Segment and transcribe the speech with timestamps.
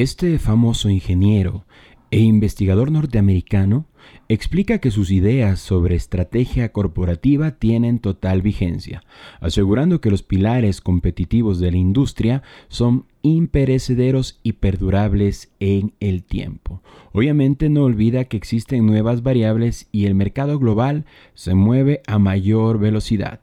[0.00, 1.66] Este famoso ingeniero
[2.10, 3.84] e investigador norteamericano
[4.28, 9.02] explica que sus ideas sobre estrategia corporativa tienen total vigencia,
[9.40, 16.82] asegurando que los pilares competitivos de la industria son imperecederos y perdurables en el tiempo.
[17.12, 21.04] Obviamente no olvida que existen nuevas variables y el mercado global
[21.34, 23.40] se mueve a mayor velocidad.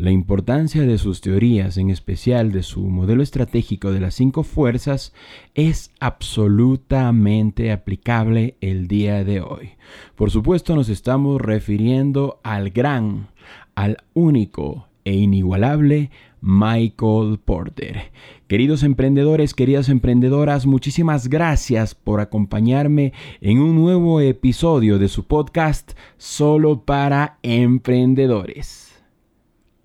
[0.00, 5.12] La importancia de sus teorías, en especial de su modelo estratégico de las cinco fuerzas,
[5.54, 9.72] es absolutamente aplicable el día de hoy.
[10.14, 13.28] Por supuesto nos estamos refiriendo al gran,
[13.74, 18.12] al único e inigualable Michael Porter.
[18.48, 25.92] Queridos emprendedores, queridas emprendedoras, muchísimas gracias por acompañarme en un nuevo episodio de su podcast
[26.16, 29.02] Solo para Emprendedores.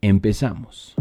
[0.01, 0.95] Empezamos.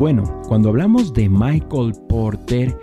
[0.00, 2.76] Bueno, cuando hablamos de Michael Porter,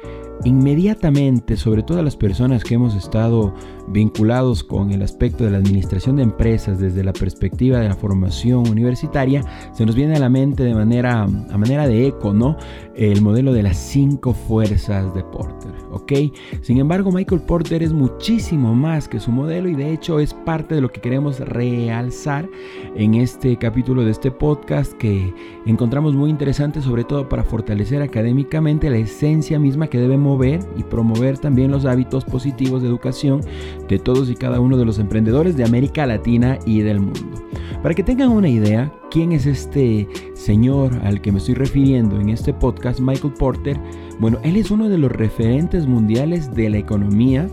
[0.46, 3.54] inmediatamente, sobre todo las personas que hemos estado
[3.88, 8.68] vinculados con el aspecto de la administración de empresas desde la perspectiva de la formación
[8.68, 9.44] universitaria,
[9.74, 12.58] se nos viene a la mente de manera, a manera de eco, ¿no?
[12.96, 16.14] El modelo de las cinco fuerzas de Porter, ¿ok?
[16.62, 20.76] Sin embargo, Michael Porter es muchísimo más que su modelo y de hecho es parte
[20.76, 22.50] de lo que queremos realzar
[22.96, 25.34] en este capítulo de este podcast que
[25.66, 30.84] encontramos muy interesante, sobre todo para fortalecer académicamente la esencia misma que debe mover y
[30.84, 33.42] promover también los hábitos positivos de educación
[33.88, 37.44] de todos y cada uno de los emprendedores de América Latina y del mundo.
[37.82, 42.30] Para que tengan una idea, quién es este señor al que me estoy refiriendo en
[42.30, 43.80] este podcast, Michael Porter,
[44.20, 47.48] bueno, él es uno de los referentes mundiales de la economía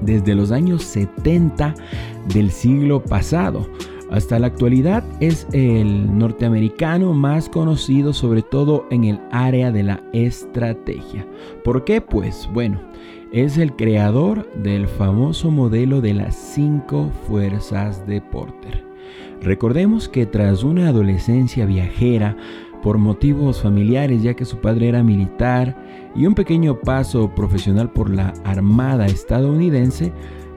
[0.00, 1.74] desde los años 70
[2.32, 3.66] del siglo pasado.
[4.10, 10.02] Hasta la actualidad es el norteamericano más conocido sobre todo en el área de la
[10.12, 11.26] estrategia.
[11.64, 12.02] ¿Por qué?
[12.02, 12.78] Pues bueno,
[13.32, 18.84] es el creador del famoso modelo de las cinco fuerzas de Porter.
[19.40, 22.36] Recordemos que tras una adolescencia viajera,
[22.82, 28.10] por motivos familiares ya que su padre era militar y un pequeño paso profesional por
[28.10, 30.12] la Armada estadounidense,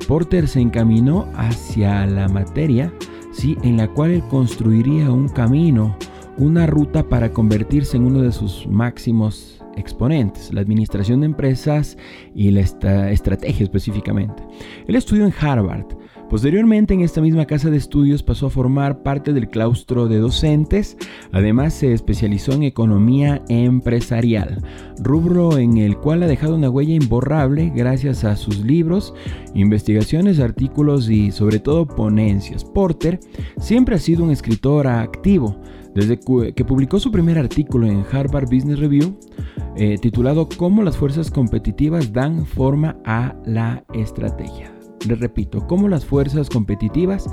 [0.07, 2.91] Porter se encaminó hacia la materia,
[3.31, 5.95] sí, en la cual él construiría un camino,
[6.37, 11.97] una ruta para convertirse en uno de sus máximos exponentes, la administración de empresas
[12.33, 14.43] y la estrategia específicamente.
[14.87, 15.85] Él estudió en Harvard.
[16.29, 20.97] Posteriormente en esta misma casa de estudios pasó a formar parte del claustro de docentes,
[21.31, 24.57] además se especializó en economía empresarial,
[24.97, 29.13] rubro en el cual ha dejado una huella imborrable gracias a sus libros,
[29.53, 32.65] investigaciones, artículos y sobre todo ponencias.
[32.65, 33.19] Porter
[33.59, 35.61] siempre ha sido un escritor activo,
[35.95, 36.19] desde
[36.53, 39.17] que publicó su primer artículo en Harvard Business Review,
[39.77, 44.74] eh, titulado Cómo las fuerzas competitivas dan forma a la estrategia.
[45.07, 47.27] Les repito, cómo las fuerzas competitivas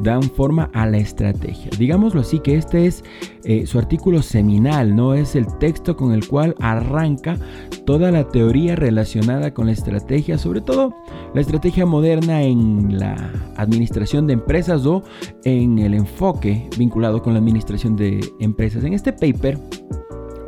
[0.00, 1.70] dan forma a la estrategia.
[1.78, 3.04] Digámoslo así, que este es
[3.44, 7.36] eh, su artículo seminal, no es el texto con el cual arranca
[7.84, 10.94] toda la teoría relacionada con la estrategia, sobre todo
[11.34, 15.02] la estrategia moderna en la administración de empresas o
[15.44, 18.84] en el enfoque vinculado con la administración de empresas.
[18.84, 19.58] En este paper,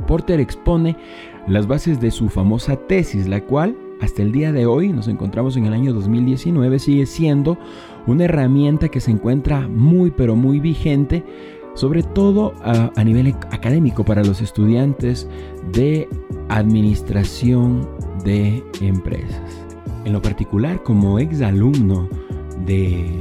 [0.07, 0.97] Porter expone
[1.47, 5.57] las bases de su famosa tesis, la cual hasta el día de hoy, nos encontramos
[5.57, 7.59] en el año 2019, sigue siendo
[8.07, 11.25] una herramienta que se encuentra muy pero muy vigente,
[11.75, 15.29] sobre todo a, nivel académico para los estudiantes
[15.73, 16.09] de
[16.49, 17.89] administración
[18.25, 19.67] de empresas.
[20.05, 22.09] En lo particular, como exalumno
[22.67, 23.21] de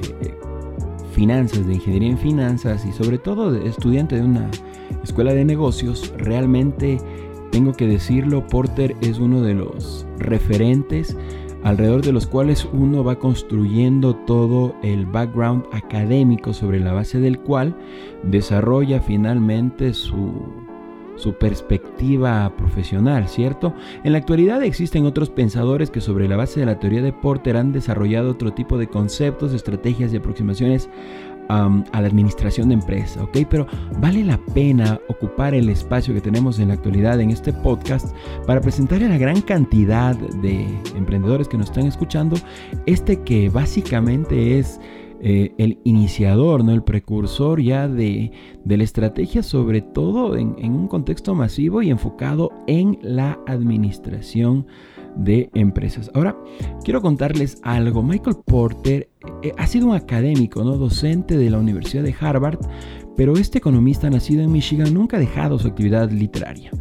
[1.11, 4.49] finanzas, de ingeniería en finanzas y sobre todo de estudiante de una
[5.03, 6.99] escuela de negocios, realmente
[7.57, 11.17] tengo que decirlo, Porter es uno de los referentes
[11.63, 17.39] alrededor de los cuales uno va construyendo todo el background académico sobre la base del
[17.39, 17.75] cual
[18.21, 20.33] desarrolla finalmente su,
[21.15, 23.73] su perspectiva profesional, ¿cierto?
[24.03, 27.57] En la actualidad existen otros pensadores que sobre la base de la teoría de Porter
[27.57, 30.89] han desarrollado otro tipo de conceptos, estrategias y aproximaciones
[31.49, 33.37] a la administración de empresa, ¿ok?
[33.49, 33.67] Pero
[33.99, 38.15] vale la pena ocupar el espacio que tenemos en la actualidad en este podcast
[38.45, 42.35] para presentar a la gran cantidad de emprendedores que nos están escuchando
[42.85, 44.79] este que básicamente es
[45.19, 46.73] eh, el iniciador, ¿no?
[46.73, 48.31] el precursor ya de,
[48.63, 54.67] de la estrategia, sobre todo en, en, un contexto masivo y enfocado en la administración
[55.17, 56.11] de empresas.
[56.13, 56.37] Ahora,
[56.83, 58.03] quiero contarles algo.
[58.03, 59.09] Michael Porter
[59.43, 60.77] eh, ha sido un académico, ¿no?
[60.77, 62.59] docente de la Universidad de Harvard,
[63.15, 66.71] pero este economista nacido en Michigan nunca ha dejado su actividad literaria.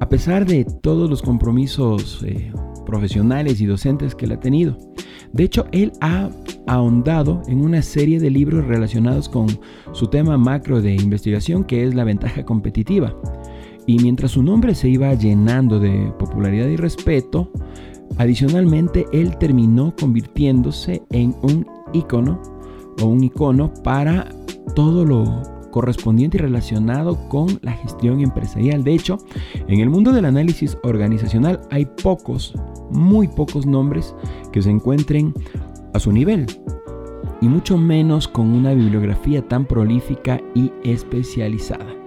[0.00, 2.52] A pesar de todos los compromisos eh,
[2.86, 4.76] profesionales y docentes que él ha tenido.
[5.32, 6.30] De hecho, él ha
[6.66, 9.46] ahondado en una serie de libros relacionados con
[9.92, 13.14] su tema macro de investigación, que es la ventaja competitiva.
[13.86, 17.50] Y mientras su nombre se iba llenando de popularidad y respeto,
[18.18, 22.40] adicionalmente él terminó convirtiéndose en un icono
[23.02, 24.28] o un icono para
[24.74, 28.84] todo lo correspondiente y relacionado con la gestión empresarial.
[28.84, 29.18] De hecho,
[29.68, 32.54] en el mundo del análisis organizacional hay pocos,
[32.90, 34.14] muy pocos nombres
[34.52, 35.32] que se encuentren
[35.94, 36.46] a su nivel
[37.40, 41.99] y mucho menos con una bibliografía tan prolífica y especializada.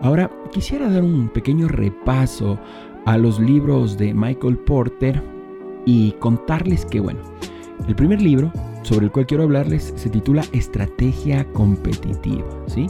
[0.00, 2.58] Ahora, quisiera dar un pequeño repaso
[3.04, 5.22] a los libros de Michael Porter
[5.86, 7.20] y contarles que, bueno,
[7.86, 8.52] el primer libro
[8.82, 12.86] sobre el cual quiero hablarles se titula Estrategia competitiva, ¿sí?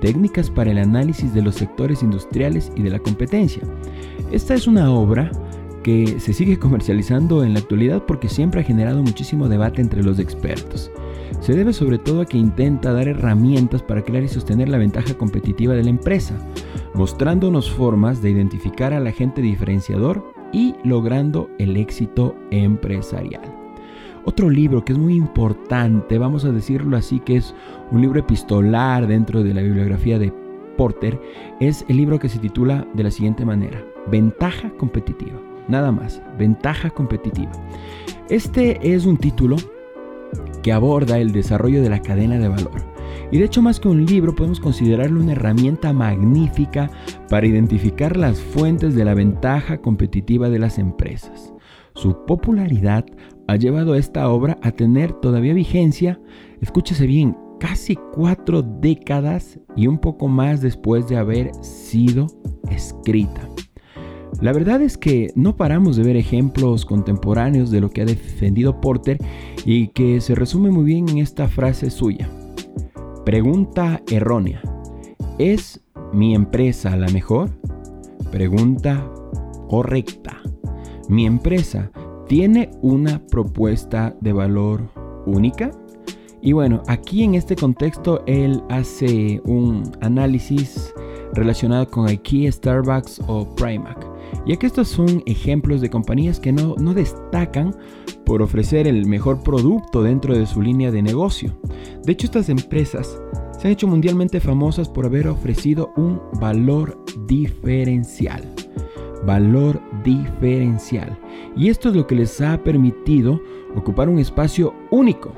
[0.00, 3.62] Técnicas para el análisis de los sectores industriales y de la competencia.
[4.30, 5.30] Esta es una obra
[5.82, 10.18] que se sigue comercializando en la actualidad porque siempre ha generado muchísimo debate entre los
[10.18, 10.90] expertos.
[11.40, 15.14] Se debe sobre todo a que intenta dar herramientas para crear y sostener la ventaja
[15.14, 16.34] competitiva de la empresa,
[16.94, 23.42] mostrándonos formas de identificar al agente diferenciador y logrando el éxito empresarial.
[24.24, 27.54] Otro libro que es muy importante, vamos a decirlo así, que es
[27.90, 30.32] un libro epistolar dentro de la bibliografía de
[30.76, 31.20] Porter,
[31.60, 35.40] es el libro que se titula de la siguiente manera, Ventaja competitiva.
[35.66, 37.52] Nada más, Ventaja competitiva.
[38.28, 39.56] Este es un título
[40.62, 42.82] que aborda el desarrollo de la cadena de valor.
[43.30, 46.90] Y de hecho más que un libro podemos considerarlo una herramienta magnífica
[47.28, 51.52] para identificar las fuentes de la ventaja competitiva de las empresas.
[51.94, 53.04] Su popularidad
[53.48, 56.20] ha llevado a esta obra a tener todavía vigencia,
[56.60, 62.26] escúchese bien, casi cuatro décadas y un poco más después de haber sido
[62.70, 63.48] escrita.
[64.40, 68.80] La verdad es que no paramos de ver ejemplos contemporáneos de lo que ha defendido
[68.80, 69.18] Porter
[69.64, 72.28] y que se resume muy bien en esta frase suya.
[73.24, 74.62] Pregunta errónea.
[75.38, 75.80] ¿Es
[76.12, 77.50] mi empresa la mejor?
[78.30, 79.10] Pregunta
[79.68, 80.40] correcta.
[81.08, 81.90] ¿Mi empresa
[82.28, 84.88] tiene una propuesta de valor
[85.26, 85.72] única?
[86.40, 90.94] Y bueno, aquí en este contexto él hace un análisis
[91.34, 94.07] relacionado con IKEA, Starbucks o Primark
[94.46, 97.74] ya que estos son ejemplos de compañías que no, destacan
[98.24, 101.58] por ofrecer el mejor producto dentro de su línea de negocio.
[102.04, 103.20] De hecho, estas empresas
[103.58, 108.42] se han hecho mundialmente famosas por haber ofrecido un valor diferencial.
[109.26, 111.18] Valor diferencial.
[111.56, 113.40] Y esto es lo que les ha permitido
[113.74, 115.32] ocupar un espacio único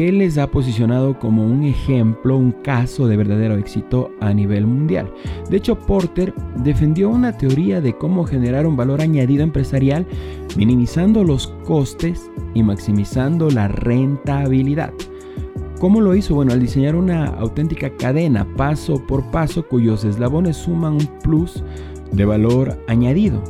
[0.00, 5.12] que les ha posicionado como un ejemplo, un caso de verdadero éxito a nivel mundial.
[5.50, 6.32] De hecho, Porter
[6.64, 10.06] defendió una teoría de cómo generar un valor añadido empresarial
[10.56, 14.94] minimizando los costes y maximizando la rentabilidad.
[15.78, 16.34] ¿Cómo lo hizo?
[16.34, 21.62] Bueno, al diseñar una auténtica cadena paso por paso cuyos eslabones suman un plus
[22.10, 23.42] de valor añadido.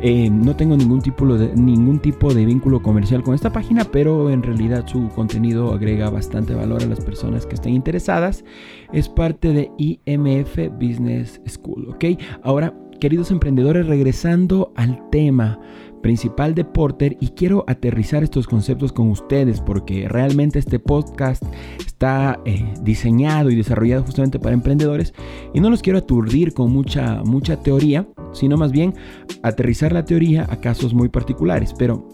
[0.00, 4.30] Eh, no tengo ningún tipo, de, ningún tipo de vínculo comercial con esta página, pero
[4.30, 8.44] en realidad su contenido agrega bastante valor a las personas que estén interesadas.
[8.92, 12.04] Es parte de IMF Business School, ¿ok?
[12.44, 15.58] Ahora, queridos emprendedores, regresando al tema
[16.02, 21.42] principal de Porter y quiero aterrizar estos conceptos con ustedes porque realmente este podcast
[21.86, 25.14] está eh, diseñado y desarrollado justamente para emprendedores
[25.54, 28.94] y no los quiero aturdir con mucha mucha teoría, sino más bien
[29.42, 32.08] aterrizar la teoría a casos muy particulares, pero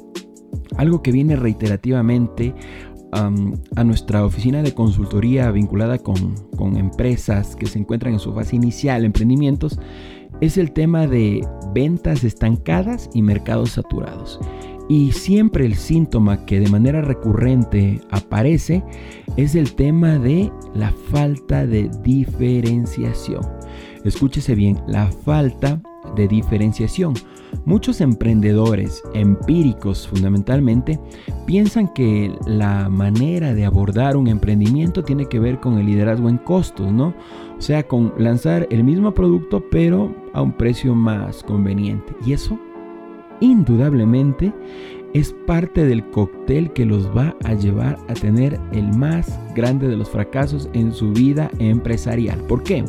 [0.77, 2.55] algo que viene reiterativamente
[3.77, 8.57] a nuestra oficina de consultoría vinculada con, con empresas que se encuentran en su fase
[8.57, 9.79] inicial, emprendimientos,
[10.45, 14.39] es el tema de ventas estancadas y mercados saturados.
[14.91, 18.85] Y siempre el síntoma que de manera recurrente aparece
[19.39, 23.41] es el tema de la falta de diferenciación.
[24.05, 25.81] Escúchese bien, la falta
[26.15, 27.15] de diferenciación.
[27.65, 31.01] Muchos emprendedores empíricos fundamentalmente
[31.47, 36.39] piensan que la manera de abordar un emprendimiento tiene que ver con el liderazgo en
[36.39, 37.15] costos, ¿no?
[37.57, 42.13] O sea, con lanzar el mismo producto pero a un precio más conveniente.
[42.27, 42.59] Y eso,
[43.41, 44.53] indudablemente,
[45.15, 49.97] es parte del cóctel que los va a llevar a tener el más grande de
[49.97, 52.41] los fracasos en su vida empresarial.
[52.49, 52.85] ¿Por qué?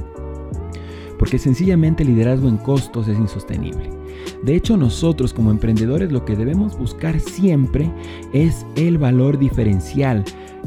[1.19, 4.04] Porque sencillamente el liderazgo en costos es insostenible.
[4.43, 7.91] De hecho, nosotros como emprendedores lo que debemos buscar siempre
[8.33, 10.23] es el valor diferencial.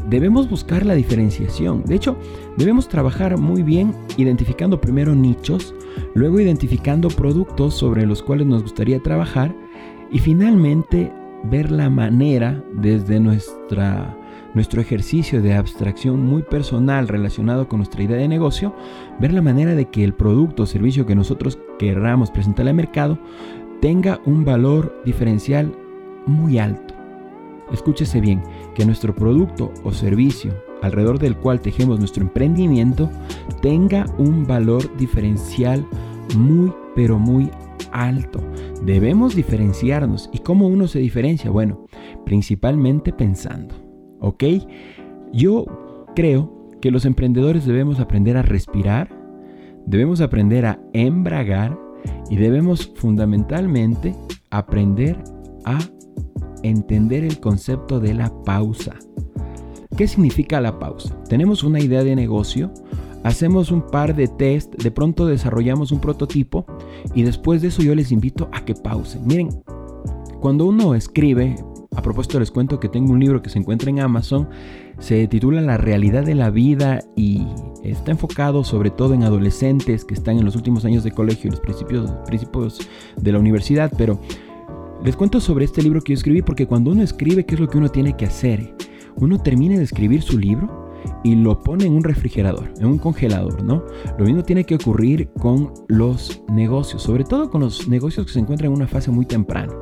[0.09, 1.83] Debemos buscar la diferenciación.
[1.85, 2.17] De hecho,
[2.57, 5.75] debemos trabajar muy bien identificando primero nichos,
[6.15, 9.55] luego identificando productos sobre los cuales nos gustaría trabajar
[10.11, 11.13] y finalmente
[11.45, 14.17] ver la manera desde nuestra
[14.55, 18.75] nuestro ejercicio de abstracción muy personal relacionado con nuestra idea de negocio,
[19.21, 23.19] ver la manera de que el producto o servicio que nosotros querramos presentar al mercado
[23.81, 25.73] tenga un valor diferencial
[26.27, 26.95] muy alto.
[27.73, 28.43] Escúchese bien,
[28.75, 30.53] que nuestro producto o servicio
[30.83, 33.11] alrededor del cual tejemos nuestro emprendimiento
[33.61, 35.85] tenga un valor diferencial
[36.37, 37.51] muy pero muy
[37.93, 38.41] alto.
[38.83, 40.31] Debemos diferenciarnos.
[40.33, 41.51] ¿Y cómo uno se diferencia?
[41.51, 41.87] Bueno,
[42.25, 43.88] principalmente pensando.
[44.21, 44.45] ¿Ok?
[45.33, 45.67] Yo
[46.15, 49.09] creo que los emprendedores debemos aprender a respirar,
[49.87, 51.79] debemos aprender a embragar
[52.31, 54.15] y debemos fundamentalmente
[54.51, 55.17] aprender
[55.65, 55.79] a
[56.63, 58.97] entender el concepto de la pausa.
[59.97, 61.21] ¿Qué significa la pausa?
[61.29, 62.73] Tenemos una idea de negocio,
[63.25, 66.67] hacemos un par de test, de pronto desarrollamos un prototipo
[67.15, 69.27] y después de eso yo les invito a que pausen.
[69.27, 69.49] Miren,
[70.41, 71.57] cuando uno escribe,
[71.95, 74.49] a propósito les cuento que tengo un libro que se encuentra en Amazon,
[74.99, 77.47] se titula La realidad de la vida y
[77.83, 81.51] está enfocado sobre todo en adolescentes que están en los últimos años de colegio y
[81.53, 84.21] los principios, principios de la universidad, pero
[85.05, 87.69] les cuento sobre este libro que yo escribí porque cuando uno escribe, ¿qué es lo
[87.69, 88.75] que uno tiene que hacer?
[89.17, 90.89] Uno termina de escribir su libro
[91.25, 93.85] y lo pone en un refrigerador, en un congelador, ¿no?
[94.19, 98.41] Lo mismo tiene que ocurrir con los negocios, sobre todo con los negocios que se
[98.41, 99.73] encuentran en una fase muy temprana.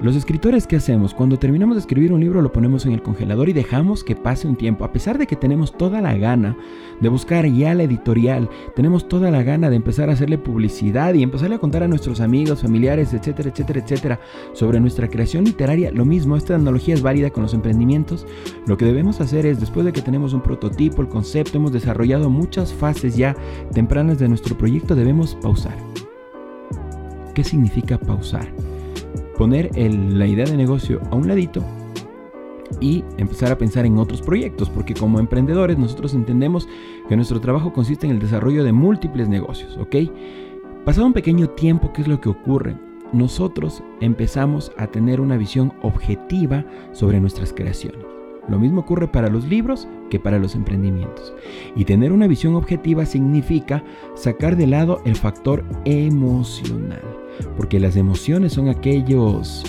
[0.00, 1.14] Los escritores, ¿qué hacemos?
[1.14, 4.48] Cuando terminamos de escribir un libro lo ponemos en el congelador y dejamos que pase
[4.48, 4.84] un tiempo.
[4.84, 6.56] A pesar de que tenemos toda la gana
[7.00, 11.22] de buscar ya la editorial, tenemos toda la gana de empezar a hacerle publicidad y
[11.22, 14.20] empezarle a contar a nuestros amigos, familiares, etcétera, etcétera, etcétera,
[14.52, 15.92] sobre nuestra creación literaria.
[15.92, 18.26] Lo mismo, esta analogía es válida con los emprendimientos.
[18.66, 22.28] Lo que debemos hacer es, después de que tenemos un prototipo, el concepto, hemos desarrollado
[22.28, 23.36] muchas fases ya
[23.72, 25.76] tempranas de nuestro proyecto, debemos pausar.
[27.32, 28.48] ¿Qué significa pausar?
[29.36, 31.62] Poner la idea de negocio a un ladito
[32.80, 36.68] y empezar a pensar en otros proyectos, porque como emprendedores nosotros entendemos
[37.08, 39.96] que nuestro trabajo consiste en el desarrollo de múltiples negocios, ¿ok?
[40.84, 42.76] Pasado un pequeño tiempo, ¿qué es lo que ocurre?
[43.12, 48.04] Nosotros empezamos a tener una visión objetiva sobre nuestras creaciones.
[48.48, 51.32] Lo mismo ocurre para los libros que para los emprendimientos.
[51.74, 53.82] Y tener una visión objetiva significa
[54.14, 57.00] sacar de lado el factor emocional,
[57.56, 59.64] porque las emociones son aquellos...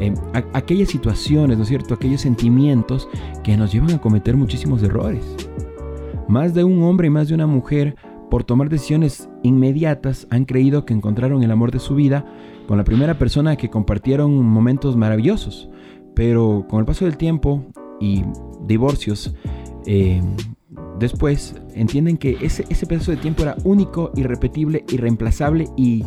[0.00, 0.14] Eh,
[0.52, 1.94] aquellas situaciones, ¿no es cierto?
[1.94, 3.08] Aquellos sentimientos
[3.42, 5.24] que nos llevan a cometer muchísimos errores.
[6.28, 7.96] Más de un hombre y más de una mujer,
[8.30, 12.24] por tomar decisiones inmediatas, han creído que encontraron el amor de su vida
[12.68, 15.68] con la primera persona que compartieron momentos maravillosos.
[16.14, 17.64] Pero con el paso del tiempo
[17.98, 18.22] y
[18.66, 19.34] divorcios,
[19.86, 20.20] eh,
[20.98, 26.04] después entienden que ese, ese pedazo de tiempo era único, irrepetible, irreemplazable y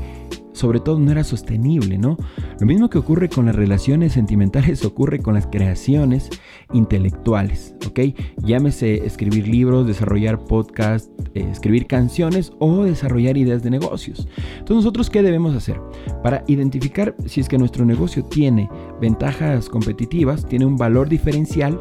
[0.53, 2.17] sobre todo no era sostenible, ¿no?
[2.60, 6.29] Lo mismo que ocurre con las relaciones sentimentales ocurre con las creaciones
[6.74, 8.00] intelectuales, ¿ok?
[8.43, 14.27] Llámese escribir libros, desarrollar podcasts, eh, escribir canciones o desarrollar ideas de negocios.
[14.53, 15.79] Entonces nosotros, ¿qué debemos hacer?
[16.24, 21.79] Para identificar si es que nuestro negocio tiene ventajas competitivas, tiene un valor diferencial,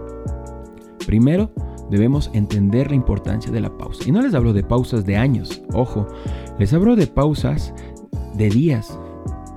[1.07, 1.51] primero
[1.91, 4.05] debemos entender la importancia de la pausa.
[4.07, 6.07] Y no les hablo de pausas de años, ojo,
[6.59, 7.75] les hablo de pausas
[8.41, 8.99] de días,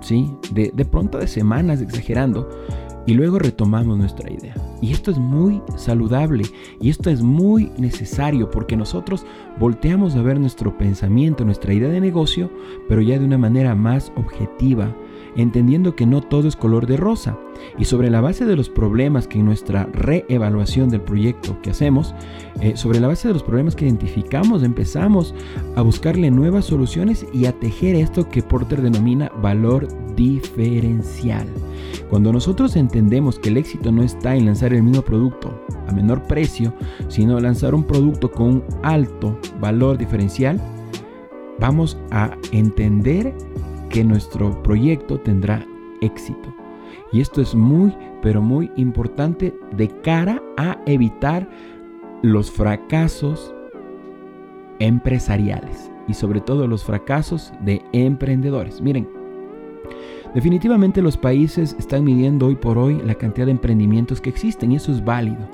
[0.01, 0.35] ¿sí?
[0.51, 2.49] De, de pronto de semanas, exagerando,
[3.05, 4.55] y luego retomamos nuestra idea.
[4.81, 6.45] Y esto es muy saludable
[6.79, 9.25] y esto es muy necesario porque nosotros
[9.59, 12.49] volteamos a ver nuestro pensamiento, nuestra idea de negocio,
[12.87, 14.93] pero ya de una manera más objetiva,
[15.35, 17.37] entendiendo que no todo es color de rosa.
[17.77, 22.13] Y sobre la base de los problemas que en nuestra reevaluación del proyecto que hacemos,
[22.61, 25.33] eh, sobre la base de los problemas que identificamos, empezamos
[25.75, 31.47] a buscarle nuevas soluciones y a tejer esto que Porter denomina valor diferencial.
[32.09, 35.51] Cuando nosotros entendemos que el éxito no está en lanzar el mismo producto
[35.87, 36.73] a menor precio,
[37.07, 40.61] sino lanzar un producto con un alto valor diferencial,
[41.59, 43.33] vamos a entender
[43.93, 45.63] que nuestro proyecto tendrá
[46.01, 46.51] éxito.
[47.11, 51.47] Y esto es muy, pero muy importante de cara a evitar
[52.23, 53.53] los fracasos
[54.79, 58.81] empresariales y sobre todo los fracasos de emprendedores.
[58.81, 59.07] Miren,
[60.33, 64.77] definitivamente los países están midiendo hoy por hoy la cantidad de emprendimientos que existen y
[64.77, 65.47] eso es válido.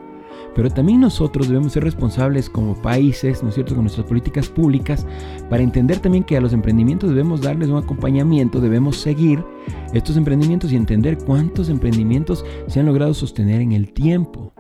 [0.56, 5.06] Pero también nosotros debemos ser responsables como países, ¿no es cierto?, con nuestras políticas públicas,
[5.50, 9.44] para entender también que a los emprendimientos debemos darles un acompañamiento, debemos seguir
[9.94, 14.54] estos emprendimientos y entender cuántos emprendimientos se han logrado sostener en el tiempo.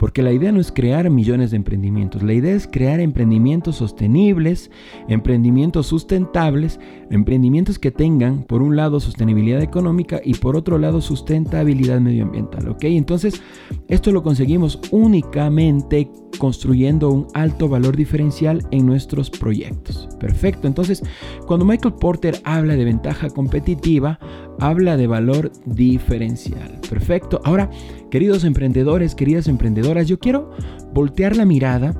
[0.00, 4.70] Porque la idea no es crear millones de emprendimientos, la idea es crear emprendimientos sostenibles,
[5.08, 12.00] emprendimientos sustentables, emprendimientos que tengan por un lado sostenibilidad económica y por otro lado sustentabilidad
[12.00, 12.70] medioambiental.
[12.70, 12.84] ¿ok?
[12.84, 13.42] Entonces,
[13.88, 20.08] esto lo conseguimos únicamente construyendo un alto valor diferencial en nuestros proyectos.
[20.18, 21.02] Perfecto, entonces
[21.46, 24.18] cuando Michael Porter habla de ventaja competitiva,
[24.58, 26.80] habla de valor diferencial.
[26.88, 27.68] Perfecto, ahora
[28.10, 30.50] queridos emprendedores, queridas emprendedoras, yo quiero
[30.92, 31.94] voltear la mirada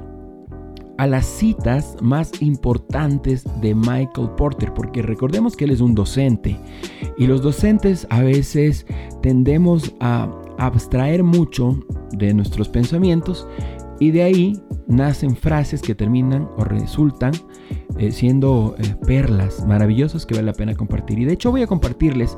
[0.99, 6.59] a las citas más importantes de Michael Porter, porque recordemos que él es un docente
[7.17, 8.85] y los docentes a veces
[9.23, 13.49] tendemos a abstraer mucho de nuestros pensamientos
[14.01, 17.33] y de ahí nacen frases que terminan o resultan
[17.99, 21.19] eh, siendo eh, perlas maravillosas que vale la pena compartir.
[21.19, 22.37] Y de hecho voy a compartirles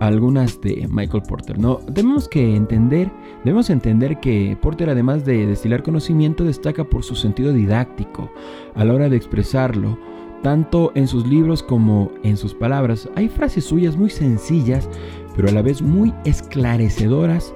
[0.00, 1.58] algunas de Michael Porter.
[1.58, 1.78] ¿no?
[1.86, 3.10] Debemos que entender,
[3.44, 8.30] debemos entender que Porter además de destilar conocimiento destaca por su sentido didáctico
[8.74, 9.96] a la hora de expresarlo.
[10.42, 14.90] Tanto en sus libros como en sus palabras, hay frases suyas muy sencillas,
[15.36, 17.54] pero a la vez muy esclarecedoras,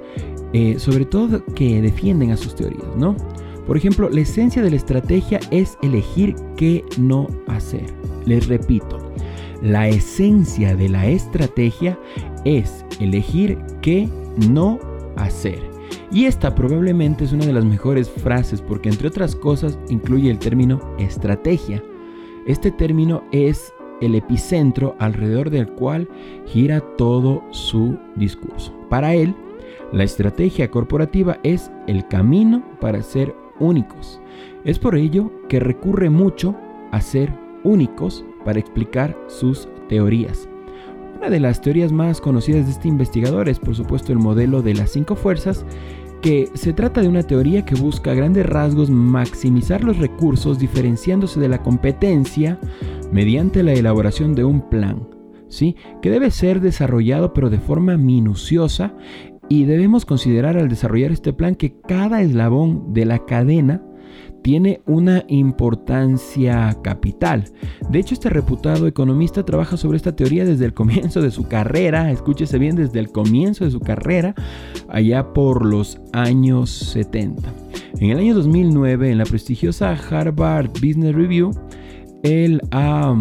[0.55, 3.15] eh, sobre todo que defienden a sus teorías, ¿no?
[3.69, 7.85] Por ejemplo, la esencia de la estrategia es elegir qué no hacer.
[8.25, 8.99] Les repito,
[9.61, 11.99] la esencia de la estrategia
[12.47, 14.09] es elegir qué
[14.51, 14.79] no
[15.17, 15.59] hacer.
[16.11, 20.39] Y esta probablemente es una de las mejores frases porque entre otras cosas incluye el
[20.39, 21.85] término estrategia.
[22.47, 26.09] Este término es el epicentro alrededor del cual
[26.47, 28.73] gira todo su discurso.
[28.89, 29.35] Para él,
[29.93, 34.21] la estrategia corporativa es el camino para ser únicos.
[34.65, 36.55] Es por ello que recurre mucho
[36.91, 37.33] a ser
[37.65, 40.49] únicos para explicar sus teorías.
[41.17, 44.75] Una de las teorías más conocidas de este investigador es por supuesto el modelo de
[44.75, 45.65] las cinco fuerzas,
[46.23, 51.39] que se trata de una teoría que busca a grandes rasgos maximizar los recursos diferenciándose
[51.41, 52.59] de la competencia
[53.13, 55.09] mediante la elaboración de un plan,
[55.49, 55.77] ¿sí?
[56.03, 58.95] que debe ser desarrollado pero de forma minuciosa
[59.49, 63.83] y debemos considerar al desarrollar este plan que cada eslabón de la cadena
[64.43, 67.45] tiene una importancia capital.
[67.91, 72.11] De hecho, este reputado economista trabaja sobre esta teoría desde el comienzo de su carrera,
[72.11, 74.35] escúchese bien, desde el comienzo de su carrera,
[74.89, 77.43] allá por los años 70.
[78.01, 81.51] En el año 2009, en la prestigiosa Harvard Business Review,
[82.23, 83.19] él ha,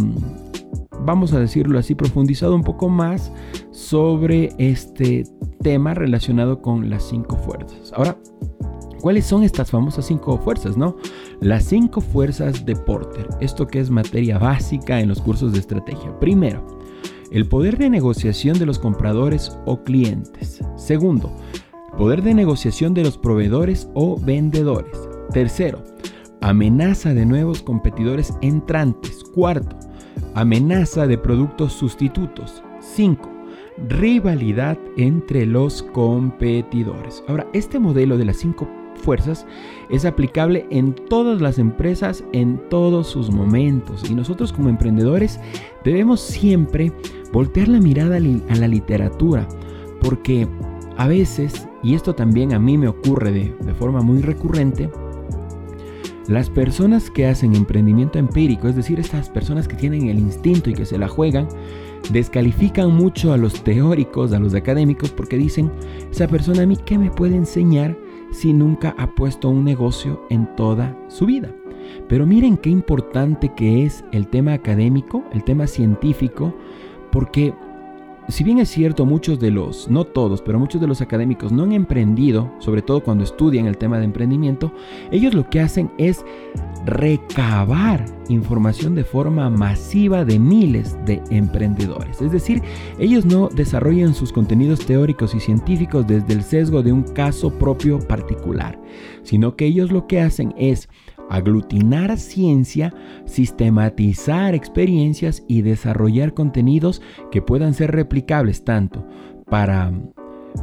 [1.04, 3.32] vamos a decirlo así, profundizado un poco más
[3.72, 5.24] sobre este
[5.62, 7.91] tema relacionado con las cinco fuerzas.
[7.93, 8.17] Ahora,
[9.00, 10.98] ¿Cuáles son estas famosas cinco fuerzas, no?
[11.39, 16.20] Las cinco fuerzas de Porter, esto que es materia básica en los cursos de estrategia.
[16.20, 16.65] Primero,
[17.32, 20.62] el poder de negociación de los compradores o clientes.
[20.78, 21.32] Segundo,
[21.98, 24.98] poder de negociación de los proveedores o vendedores.
[25.32, 25.84] Tercero,
[26.41, 29.24] amenaza de nuevos competidores entrantes.
[29.36, 29.76] Cuarto,
[30.34, 32.63] amenaza de productos sustitutos.
[32.80, 33.30] Cinco,
[33.88, 37.24] rivalidad entre los competidores.
[37.28, 39.46] Ahora, este modelo de las cinco fuerzas
[39.90, 45.40] es aplicable en todas las empresas en todos sus momentos y nosotros como emprendedores
[45.84, 46.92] debemos siempre
[47.32, 49.48] voltear la mirada a la literatura
[50.02, 50.48] porque
[50.98, 54.90] a veces, y esto también a mí me ocurre de, de forma muy recurrente,
[56.28, 60.74] las personas que hacen emprendimiento empírico, es decir, estas personas que tienen el instinto y
[60.74, 61.48] que se la juegan,
[62.12, 65.72] descalifican mucho a los teóricos, a los académicos, porque dicen,
[66.12, 67.98] esa persona a mí, ¿qué me puede enseñar
[68.32, 71.54] si nunca ha puesto un negocio en toda su vida.
[72.10, 76.54] Pero miren qué importante que es el tema académico, el tema científico,
[77.12, 77.54] porque
[78.30, 81.63] si bien es cierto, muchos de los, no todos, pero muchos de los académicos no
[81.63, 84.72] han emprendido, sobre todo cuando estudian el tema de emprendimiento,
[85.12, 86.26] ellos lo que hacen es
[86.86, 92.22] recabar información de forma masiva de miles de emprendedores.
[92.22, 92.62] Es decir,
[93.00, 98.00] ellos no desarrollan sus contenidos teóricos y científicos desde el sesgo de un caso propio
[98.00, 98.80] particular,
[99.24, 100.90] sino que ellos lo que hacen es
[101.30, 102.94] aglutinar ciencia,
[103.26, 109.06] sistematizar experiencias y desarrollar contenidos que puedan ser replicables tanto
[109.50, 109.92] para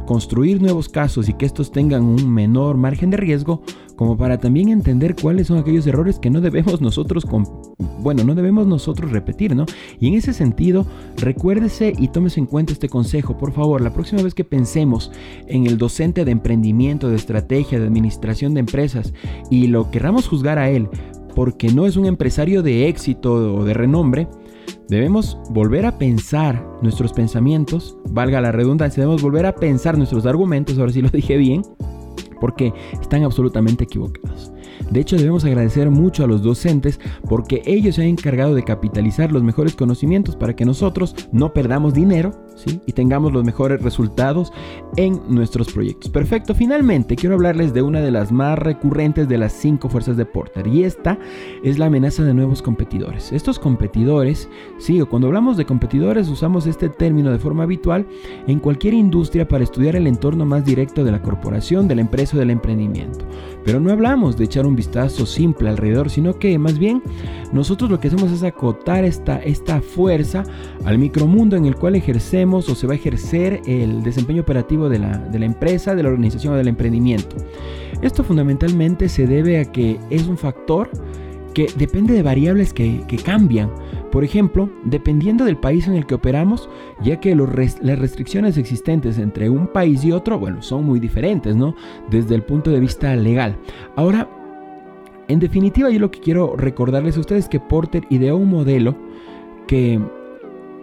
[0.05, 3.61] construir nuevos casos y que estos tengan un menor margen de riesgo,
[3.95, 7.25] como para también entender cuáles son aquellos errores que no debemos nosotros,
[7.99, 9.65] bueno, no debemos nosotros repetir, ¿no?
[9.99, 10.85] Y en ese sentido,
[11.17, 15.11] recuérdese y tómese en cuenta este consejo, por favor, la próxima vez que pensemos
[15.47, 19.13] en el docente de emprendimiento, de estrategia, de administración de empresas
[19.49, 20.89] y lo querramos juzgar a él
[21.35, 24.27] porque no es un empresario de éxito o de renombre,
[24.87, 30.77] Debemos volver a pensar nuestros pensamientos, valga la redundancia, debemos volver a pensar nuestros argumentos,
[30.77, 31.63] ahora sí lo dije bien,
[32.39, 34.51] porque están absolutamente equivocados.
[34.89, 39.31] De hecho, debemos agradecer mucho a los docentes porque ellos se han encargado de capitalizar
[39.31, 42.81] los mejores conocimientos para que nosotros no perdamos dinero ¿sí?
[42.85, 44.51] y tengamos los mejores resultados
[44.95, 46.11] en nuestros proyectos.
[46.11, 50.25] Perfecto, finalmente quiero hablarles de una de las más recurrentes de las cinco fuerzas de
[50.25, 51.17] Porter y esta
[51.63, 53.31] es la amenaza de nuevos competidores.
[53.31, 58.05] Estos competidores, sí, cuando hablamos de competidores usamos este término de forma habitual
[58.47, 62.35] en cualquier industria para estudiar el entorno más directo de la corporación, de la empresa
[62.35, 63.25] o del emprendimiento.
[63.63, 67.01] Pero no hablamos de echar un vistazo simple alrededor, sino que más bien
[67.51, 70.43] nosotros lo que hacemos es acotar esta, esta fuerza
[70.83, 74.99] al micromundo en el cual ejercemos o se va a ejercer el desempeño operativo de
[74.99, 77.35] la, de la empresa, de la organización o del emprendimiento.
[78.01, 80.89] Esto fundamentalmente se debe a que es un factor
[81.55, 83.71] que depende de variables que, cambian.
[84.11, 86.69] Por ejemplo, dependiendo del país en el que operamos,
[87.01, 91.75] ya que las restricciones existentes entre un país y otro, bueno, son muy diferentes, ¿no?
[92.11, 93.57] Desde el punto de vista legal.
[93.95, 94.29] Ahora,
[95.27, 98.95] en definitiva, yo lo que quiero recordarles a ustedes es que Porter ideó un modelo
[99.67, 99.99] que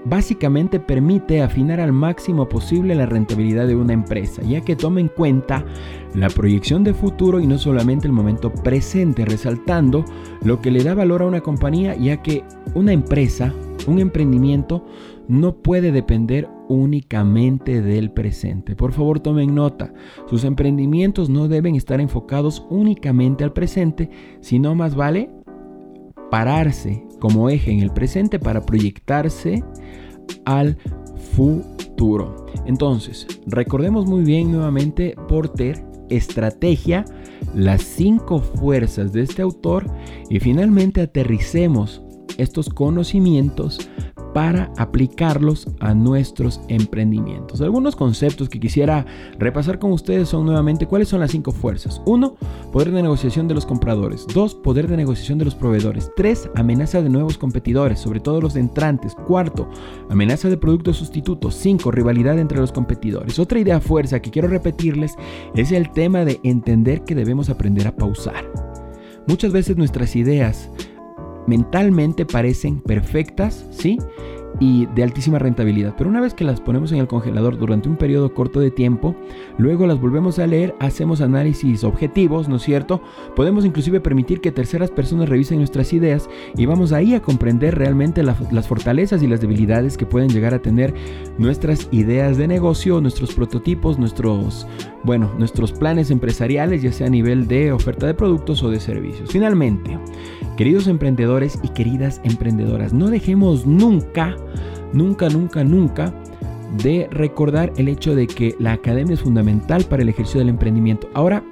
[0.05, 5.09] básicamente permite afinar al máximo posible la rentabilidad de una empresa, ya que toma en
[5.09, 5.65] cuenta
[6.15, 10.05] la proyección de futuro y no solamente el momento presente, resaltando
[10.43, 13.55] lo que le da valor a una compañía, ya que una empresa,
[13.87, 14.85] un emprendimiento,
[15.29, 18.77] no puede depender únicamente del presente.
[18.77, 19.93] Por favor, tomen nota.
[20.29, 25.31] Sus emprendimientos no deben estar enfocados únicamente al presente, sino más vale
[26.31, 29.63] pararse como eje en el presente para proyectarse
[30.45, 30.79] al
[31.35, 32.47] futuro.
[32.67, 37.05] Entonces, recordemos muy bien nuevamente Porter, estrategia,
[37.55, 39.87] las cinco fuerzas de este autor
[40.31, 42.03] y finalmente aterricemos
[42.39, 43.91] estos conocimientos
[44.33, 47.61] para aplicarlos a nuestros emprendimientos.
[47.61, 49.07] Algunos conceptos que quisiera
[49.39, 52.01] repasar con ustedes son nuevamente cuáles son las cinco fuerzas.
[52.07, 52.37] Uno,
[52.73, 54.27] poder de negociación de los compradores.
[54.33, 56.11] Dos, poder de negociación de los proveedores.
[56.17, 59.15] Tres, amenaza de nuevos competidores, sobre todo los entrantes.
[59.15, 59.69] Cuarto,
[60.11, 61.55] amenaza de productos sustitutos.
[61.55, 63.39] Cinco, rivalidad entre los competidores.
[63.39, 65.15] Otra idea fuerza que quiero repetirles
[65.55, 68.45] es el tema de entender que debemos aprender a pausar.
[69.27, 70.69] muchas veces nuestras ideas
[71.47, 73.99] mentalmente parecen perfectas, ¿sí?
[74.61, 75.95] y de altísima rentabilidad.
[75.97, 79.17] Pero una vez que las ponemos en el congelador durante un periodo corto de tiempo,
[79.59, 83.03] luego las volvemos a leer, hacemos análisis objetivos, ¿no es cierto?
[83.35, 88.23] Podemos inclusive permitir que terceras personas revisen nuestras ideas y vamos ahí a comprender realmente
[88.23, 90.95] las fortalezas y las debilidades que pueden llegar a tener
[91.39, 94.67] nuestras ideas de negocio, nuestros prototipos, nuestros,
[95.03, 99.31] bueno, nuestros planes empresariales, ya sea a nivel de oferta de productos o de servicios.
[99.31, 99.99] Finalmente,
[100.57, 104.37] queridos emprendedores y queridas emprendedoras, no dejemos nunca
[104.93, 106.15] nunca, nunca, nunca
[106.83, 111.09] de recordar el hecho de que la academia es fundamental para el ejercicio del emprendimiento.
[111.15, 111.45] Ahora,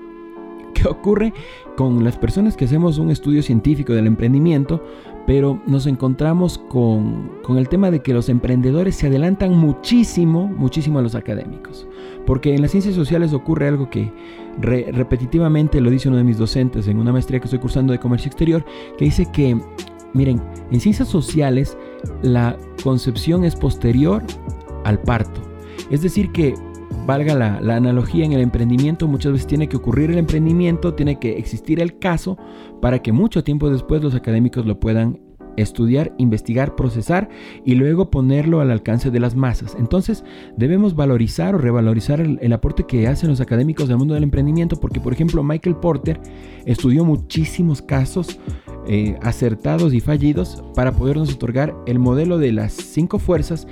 [0.75, 1.33] ¿qué ocurre
[1.77, 4.83] con las personas que hacemos un estudio científico del emprendimiento?
[5.27, 11.03] Pero nos encontramos con, el tema de que los emprendedores se adelantan muchísimo, muchísimo a
[11.03, 11.87] los académicos.
[12.27, 14.13] Porque en las ciencias sociales ocurre algo que
[14.61, 18.29] repetitivamente lo dice uno de mis docentes en una maestría que estoy cursando de comercio
[18.29, 18.65] exterior,
[18.99, 19.57] que dice que
[20.13, 21.77] Miren, en ciencias sociales
[22.23, 24.23] la concepción es posterior
[24.85, 25.41] al parto.
[25.91, 26.55] Es decir, que
[27.07, 31.39] valga la, analogía en el emprendimiento, muchas veces tiene que ocurrir el emprendimiento, tiene que
[31.39, 32.37] existir el caso
[32.81, 35.21] para que mucho tiempo después los académicos lo puedan
[35.57, 37.29] estudiar, investigar, procesar
[37.65, 39.77] y luego ponerlo al alcance de las masas.
[39.79, 40.25] Entonces
[40.57, 45.01] debemos valorizar o revalorizar el, aporte que hacen los académicos del mundo del emprendimiento porque
[45.01, 46.21] por ejemplo Michael Porter
[46.67, 48.39] estudió muchísimos casos
[48.87, 53.67] eh, acertados y fallidos para podernos otorgar el modelo de las cinco fuerzas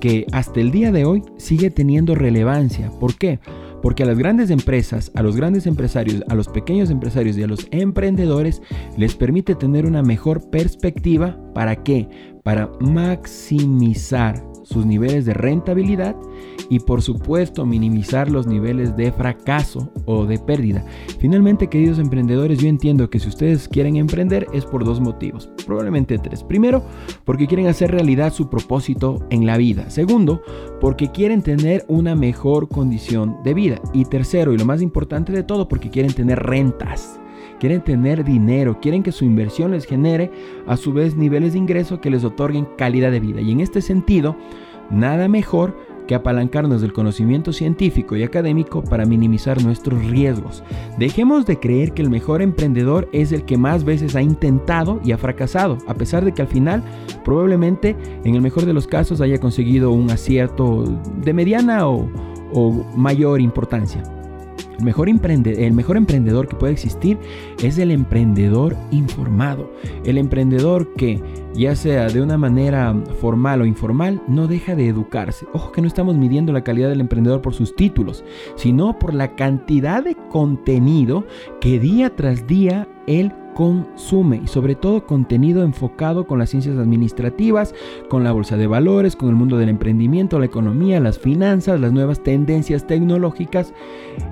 [0.00, 2.90] que hasta el día de hoy sigue teniendo relevancia.
[2.98, 3.38] ¿Por qué?
[3.82, 7.46] Porque a las grandes empresas, a los grandes empresarios, a los pequeños empresarios y a
[7.46, 8.62] los emprendedores
[8.96, 11.38] les permite tener una mejor perspectiva.
[11.54, 12.08] ¿Para qué?
[12.42, 16.16] Para maximizar sus niveles de rentabilidad
[16.68, 20.84] y por supuesto minimizar los niveles de fracaso o de pérdida.
[21.18, 26.18] Finalmente, queridos emprendedores, yo entiendo que si ustedes quieren emprender es por dos motivos, probablemente
[26.18, 26.44] tres.
[26.44, 26.84] Primero,
[27.24, 29.90] porque quieren hacer realidad su propósito en la vida.
[29.90, 30.42] Segundo,
[30.80, 33.80] porque quieren tener una mejor condición de vida.
[33.92, 37.19] Y tercero, y lo más importante de todo, porque quieren tener rentas
[37.60, 40.32] quieren tener dinero, quieren que su inversión les genere
[40.66, 43.40] a su vez niveles de ingreso que les otorguen calidad de vida.
[43.40, 44.36] Y en este sentido,
[44.90, 45.76] nada mejor
[46.10, 50.64] que apalancarnos del conocimiento científico y académico para minimizar nuestros riesgos.
[50.98, 55.12] Dejemos de creer que el mejor emprendedor es el que más veces ha intentado y
[55.12, 56.82] ha fracasado, a pesar de que al final
[57.24, 57.94] probablemente
[58.24, 60.82] en el mejor de los casos haya conseguido un acierto
[61.22, 62.08] de mediana o,
[62.96, 64.02] mayor importancia.
[64.80, 67.18] El mejor, el mejor, emprendedor que puede existir
[67.62, 69.70] es el emprendedor informado.
[70.04, 71.20] El emprendedor que
[71.52, 75.46] ya sea de una manera formal o informal, no deja de educarse.
[75.52, 78.24] Ojo que no estamos midiendo la calidad del emprendedor por sus títulos,
[78.56, 81.26] sino por la cantidad de contenido
[81.60, 87.74] que día tras día él consume y sobre todo contenido enfocado con las ciencias administrativas,
[88.08, 91.92] con la bolsa de valores, con el mundo del emprendimiento, la economía, las finanzas, las
[91.92, 93.74] nuevas tendencias tecnológicas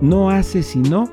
[0.00, 1.08] no hace sino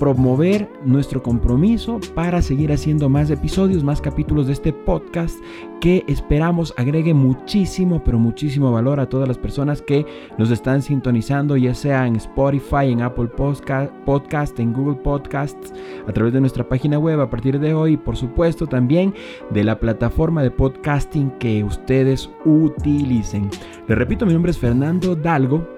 [0.00, 5.38] promover nuestro compromiso para seguir haciendo más episodios, más capítulos de este podcast
[5.80, 10.06] que esperamos agregue muchísimo, pero muchísimo valor a todas las personas que
[10.38, 15.72] nos están sintonizando, ya sea en Spotify, en Apple Podcast, en Google Podcasts,
[16.06, 19.14] a través de nuestra página web a partir de hoy, y por supuesto también
[19.50, 23.50] de la plataforma de podcasting que ustedes utilicen.
[23.86, 25.68] Les repito, mi nombre es Fernando Dalgo.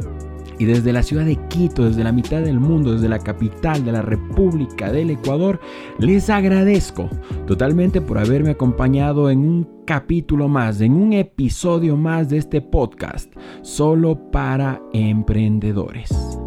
[0.62, 3.90] Y desde la ciudad de Quito, desde la mitad del mundo, desde la capital de
[3.90, 5.58] la República del Ecuador,
[5.98, 7.10] les agradezco
[7.48, 13.34] totalmente por haberme acompañado en un capítulo más, en un episodio más de este podcast,
[13.62, 16.41] solo para emprendedores.